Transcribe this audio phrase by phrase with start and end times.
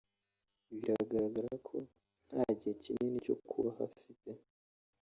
[0.73, 1.75] Biragaragara ko
[2.29, 4.31] nta gihe kinini cyo kubaho afite